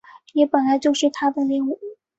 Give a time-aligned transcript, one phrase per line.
[0.33, 1.79] 你本来就是他的猎物